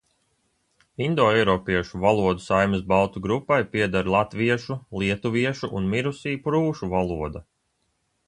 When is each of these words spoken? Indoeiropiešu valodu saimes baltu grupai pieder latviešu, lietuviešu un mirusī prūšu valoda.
Indoeiropiešu 1.07 1.99
valodu 2.05 2.41
saimes 2.45 2.81
baltu 2.93 3.23
grupai 3.27 3.59
pieder 3.75 4.09
latviešu, 4.15 4.79
lietuviešu 5.01 5.69
un 5.81 5.93
mirusī 5.95 6.33
prūšu 6.47 6.89
valoda. 6.95 7.47